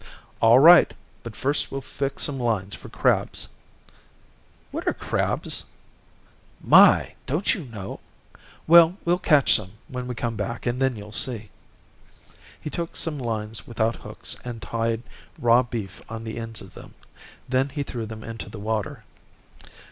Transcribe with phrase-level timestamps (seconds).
[0.41, 3.49] "All right, but first we'll fix some lines for crabs."
[4.71, 5.65] "What are crabs?"
[6.59, 7.99] "My, don't you know?
[8.65, 11.51] Well, we'll catch some when we come back and then you'll see."
[12.59, 15.03] He took some lines without hooks and tied
[15.37, 16.95] raw beef on the ends of them.
[17.47, 19.03] Then he threw them into the water.